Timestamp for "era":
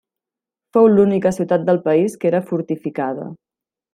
2.33-2.43